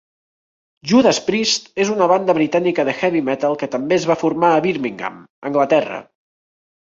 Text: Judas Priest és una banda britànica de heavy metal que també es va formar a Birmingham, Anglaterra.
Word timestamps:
Judas 0.91 1.17
Priest 1.25 1.67
és 1.85 1.91
una 1.95 2.07
banda 2.11 2.35
britànica 2.37 2.85
de 2.87 2.95
heavy 3.01 3.21
metal 3.27 3.59
que 3.65 3.69
també 3.77 3.97
es 3.99 4.09
va 4.13 4.17
formar 4.23 4.51
a 4.55 4.65
Birmingham, 4.65 5.21
Anglaterra. 5.51 6.01